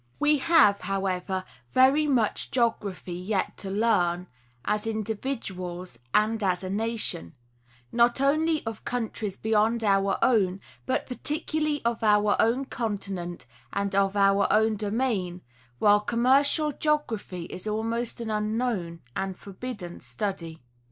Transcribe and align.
We 0.19 0.39
have, 0.39 0.81
however, 0.81 1.45
very 1.73 2.07
much 2.07 2.49
geography 2.49 3.13
yet 3.13 3.55
to 3.57 3.69
learn, 3.69 4.25
as 4.65 4.87
indi 4.87 5.13
viduals 5.13 5.97
and 6.11 6.41
as 6.41 6.63
a 6.63 6.71
nation; 6.71 7.35
not 7.91 8.19
only 8.19 8.65
of 8.65 8.83
countries 8.83 9.37
beyond 9.37 9.83
our 9.83 10.17
own 10.23 10.59
but 10.87 11.05
particularly 11.05 11.85
of 11.85 12.01
our 12.01 12.35
own 12.41 12.65
continent 12.65 13.45
and 13.71 13.93
our 13.93 14.51
own 14.51 14.75
domain, 14.75 15.41
while 15.77 15.99
commercial 15.99 16.71
geography 16.71 17.43
is 17.45 17.67
almost 17.67 18.19
an 18.19 18.31
unknown 18.31 19.01
and 19.15 19.37
forbidden 19.37 19.99
study. 19.99 20.57